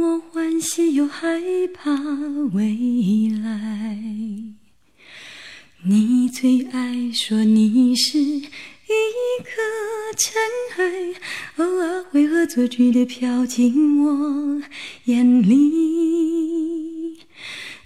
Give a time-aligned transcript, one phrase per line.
[0.00, 1.40] 我欢喜又害
[1.72, 1.92] 怕
[2.52, 3.98] 未来。
[5.84, 8.42] 你最爱说你是一
[9.42, 9.50] 颗
[10.16, 10.34] 尘
[10.76, 11.14] 埃，
[11.56, 14.62] 偶尔会恶作剧的飘进我
[15.04, 17.18] 眼里，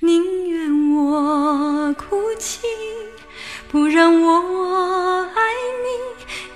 [0.00, 2.60] 宁愿我哭泣。
[3.70, 5.40] 不让我爱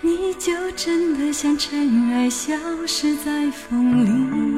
[0.03, 2.55] 你，你就真的像尘埃，消
[2.87, 4.54] 失在风里。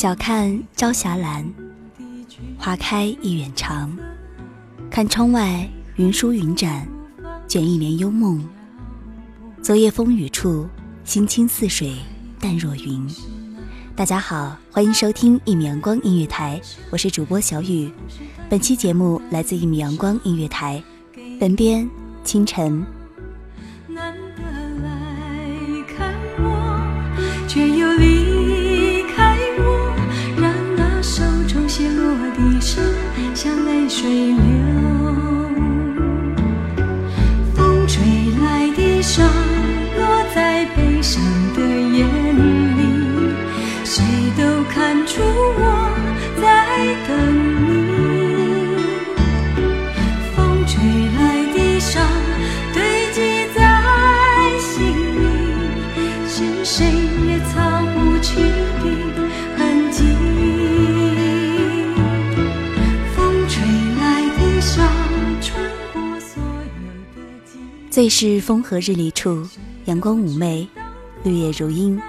[0.00, 1.44] 晓看朝霞蓝，
[2.56, 3.94] 花开一远长。
[4.90, 6.88] 看窗外云舒云展，
[7.46, 8.42] 卷一帘幽梦。
[9.60, 10.66] 昨夜风雨处，
[11.04, 11.96] 心清似水，
[12.40, 13.06] 淡若云。
[13.94, 16.58] 大家好，欢迎收听一米阳光音乐台，
[16.88, 17.92] 我是主播小雨。
[18.48, 20.82] 本期节目来自一米阳光音乐台，
[21.38, 21.86] 本编
[22.24, 22.82] 清晨。
[68.00, 69.46] 最是风和日丽处，
[69.84, 70.66] 阳光妩媚，
[71.22, 72.00] 绿叶如茵。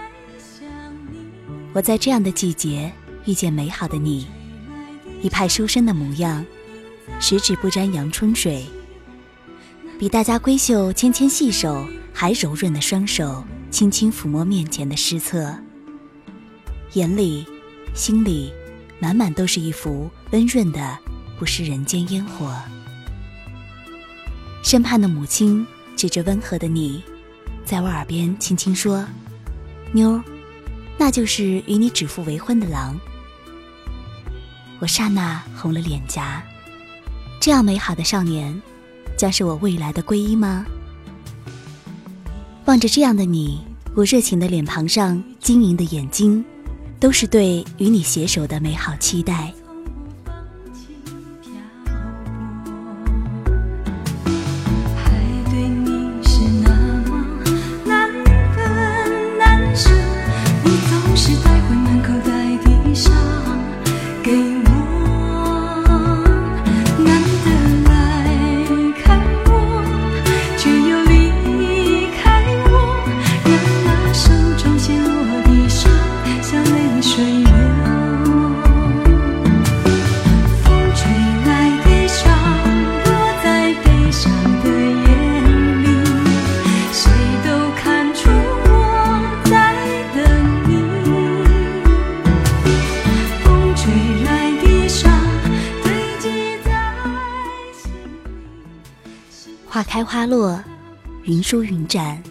[1.74, 2.90] 我在这样的季节
[3.26, 4.26] 遇见美好的你，
[5.22, 6.46] 一派书生的模样，
[7.20, 8.66] 十指不沾阳春水，
[10.00, 15.54] 比大家闺秀纤纤细手还柔润的双手，轻轻抚摸面前的诗册，
[16.94, 17.46] 眼里、
[17.94, 18.50] 心里
[18.98, 20.98] 满满都是一幅温润的，
[21.38, 22.56] 不食人间烟火。
[24.64, 27.04] 身畔的母亲指着温和的你，
[27.66, 29.06] 在我耳边轻轻说
[29.94, 30.22] ：“妞，
[30.98, 33.00] 那就是与你指腹为婚的狼。”
[34.80, 36.42] 我刹那红了脸颊，
[37.40, 38.60] 这样美好的少年，
[39.16, 40.66] 将是我未来的皈依吗？
[42.66, 43.62] 望着这样的你，
[43.96, 46.44] 我热情的脸庞上晶莹的眼睛，
[47.00, 49.54] 都是对与你携手的美好期待。
[100.12, 100.62] 花落，
[101.24, 102.22] 云舒云展，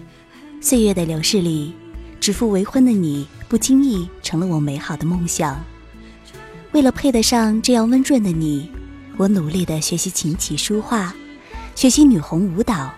[0.61, 1.73] 岁月的流逝里，
[2.21, 5.59] 指腹为婚的你，不经意成了我美好的梦想。
[6.73, 8.71] 为了配得上这样温润的你，
[9.17, 11.15] 我努力的学习琴棋书画，
[11.75, 12.93] 学习女红舞蹈。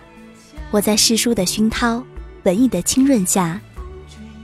[0.69, 2.03] 我在诗书的熏陶、
[2.43, 3.61] 文艺的浸润下，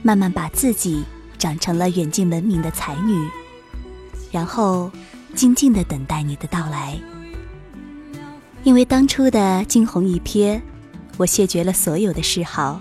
[0.02, 1.04] 慢慢把自己
[1.36, 3.28] 长成了远近闻名的才女，
[4.32, 4.90] 然后
[5.34, 6.98] 静静的等待你的到来。
[8.62, 10.60] 因为当初的惊鸿一瞥，
[11.16, 12.80] 我谢绝了所有的嗜好。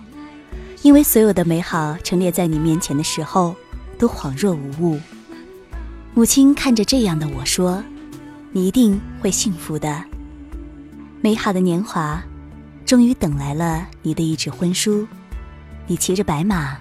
[0.82, 3.56] 因为所有的美好陈列在你面前的时候，
[3.98, 5.00] 都恍若无物。
[6.14, 7.84] 母亲看着这样的我说
[8.52, 10.04] ：“你一定会幸福的。”
[11.22, 12.22] 美好的年华，
[12.86, 15.06] 终于等来了你的一纸婚书。
[15.88, 16.78] 你骑着白马，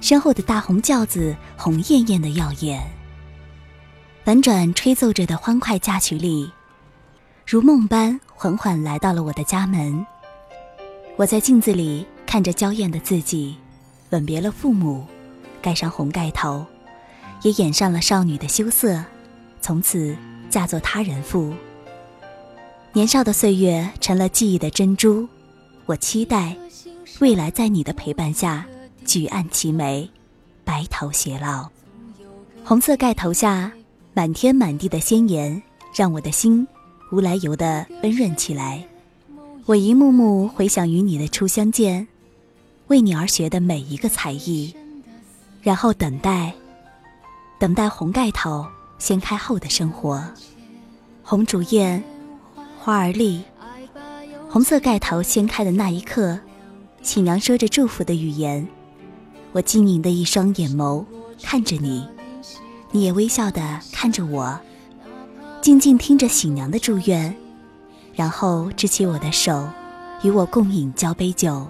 [0.00, 2.82] 身后的大红轿子红艳艳的耀眼。
[4.24, 6.50] 婉转吹奏着的欢快嫁娶礼，
[7.46, 10.06] 如梦般缓缓来到了我的家门。
[11.16, 12.06] 我在镜子里。
[12.26, 13.56] 看着娇艳的自己，
[14.10, 15.06] 吻别了父母，
[15.62, 16.66] 盖上红盖头，
[17.42, 19.02] 也掩上了少女的羞涩，
[19.60, 20.14] 从此
[20.50, 21.54] 嫁作他人妇。
[22.92, 25.26] 年少的岁月成了记忆的珍珠，
[25.86, 26.54] 我期待
[27.20, 28.66] 未来在你的陪伴下
[29.04, 30.10] 举案齐眉，
[30.64, 31.70] 白头偕老。
[32.64, 33.72] 红色盖头下
[34.12, 35.62] 满天满地的鲜艳，
[35.94, 36.66] 让我的心
[37.10, 38.84] 无来由的温润起来。
[39.64, 42.06] 我一幕幕回想与你的初相见。
[42.88, 44.72] 为你而学的每一个才艺，
[45.60, 46.54] 然后等待，
[47.58, 48.64] 等待红盖头
[48.96, 50.24] 掀开后的生活。
[51.24, 52.00] 红烛艳，
[52.78, 53.42] 花儿丽，
[54.48, 56.38] 红色盖头掀开的那一刻，
[57.02, 58.64] 新娘说着祝福的语言。
[59.50, 61.04] 我晶莹的一双眼眸
[61.42, 62.06] 看着你，
[62.92, 64.60] 你也微笑的看着我，
[65.60, 67.34] 静静听着喜娘的祝愿，
[68.14, 69.68] 然后支起我的手，
[70.22, 71.66] 与我共饮交杯酒。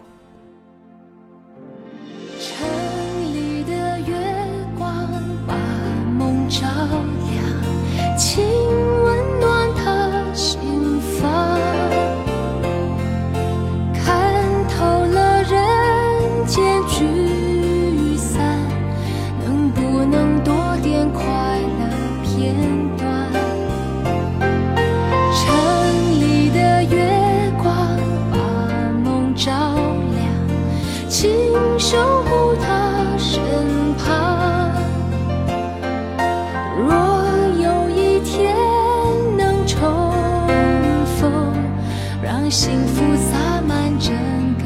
[42.48, 44.12] 幸福洒满整
[44.56, 44.64] 个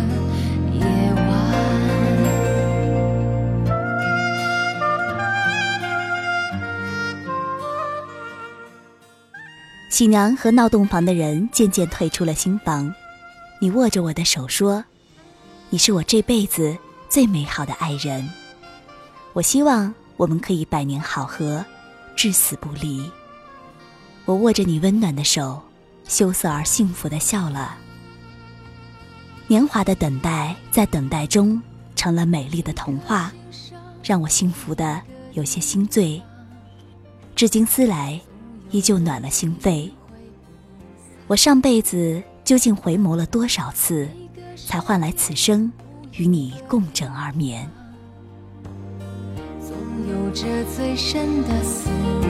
[0.72, 0.84] 夜
[1.14, 1.24] 晚
[9.90, 12.94] 喜娘和闹洞房的人渐渐退出了新房，
[13.60, 14.84] 你握着我的手说
[15.70, 16.76] ：“你是我这辈子
[17.08, 18.28] 最美好的爱人。”
[19.32, 21.64] 我希望我们可以百年好合，
[22.14, 23.10] 至死不离。
[24.26, 25.60] 我握着你温暖的手，
[26.10, 27.78] 羞涩而幸福的笑了。
[29.46, 31.62] 年华的等待，在等待中
[31.94, 33.32] 成了美丽的童话，
[34.02, 35.00] 让我幸福的
[35.32, 36.20] 有些心醉。
[37.34, 38.20] 至今思来。
[38.72, 39.90] 依旧暖了心扉。
[41.26, 44.08] 我上辈子究竟回眸了多少次，
[44.56, 45.72] 才换来此生
[46.12, 47.68] 与你共枕而眠？
[49.60, 49.72] 总
[50.08, 50.44] 有着
[50.76, 52.29] 最深的思量，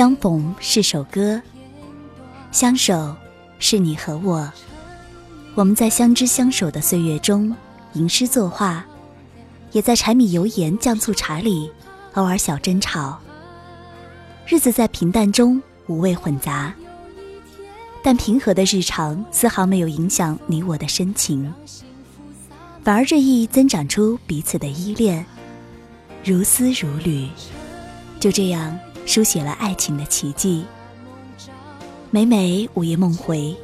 [0.00, 1.38] 相逢是首歌，
[2.50, 3.14] 相守
[3.58, 4.50] 是你和我。
[5.54, 7.54] 我们在相知相守的岁月中
[7.92, 8.82] 吟诗作画，
[9.72, 11.70] 也在柴米油盐酱醋茶里
[12.14, 13.18] 偶尔小争吵。
[14.46, 16.72] 日子在平淡中五味混杂，
[18.02, 21.52] 但平和的日常丝毫没有影响你我的深情，
[22.82, 25.26] 反而日益增长出彼此的依恋，
[26.24, 27.28] 如丝如缕。
[28.18, 28.78] 就这样。
[29.06, 30.64] 书写了爱情的奇迹。
[32.10, 33.56] 每每午夜梦回，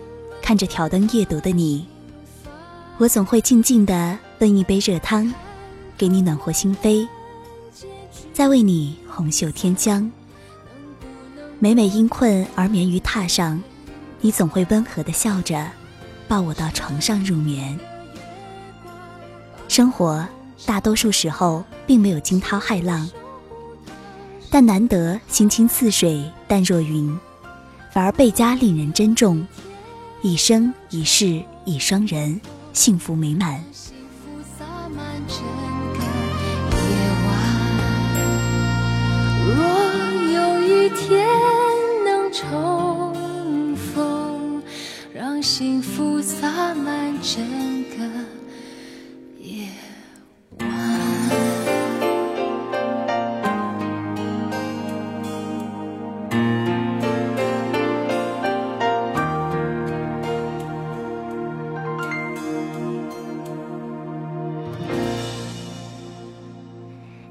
[0.43, 1.87] 看着挑灯夜读的你，
[2.99, 5.33] 我总会静静地温一杯热汤，
[5.97, 7.07] 给你暖和心扉。
[8.33, 10.11] 再为你红袖添香。
[11.59, 13.63] 每每因困而眠于榻上，
[14.21, 15.67] 你总会温和的笑着，
[16.29, 17.79] 抱我到床上入眠。
[19.69, 20.27] 生活
[20.65, 23.09] 大多数时候并没有惊涛骇浪，
[24.51, 27.19] 但难得心清似水，淡若云，
[27.93, 29.47] 反而倍加令人珍重。
[30.23, 32.41] 一生一世一双人，
[32.73, 33.63] 幸福美满。
[39.47, 39.55] 若
[40.33, 41.29] 有一天
[42.05, 44.63] 能重逢，
[45.15, 47.45] 让幸福洒满整
[47.91, 48.05] 个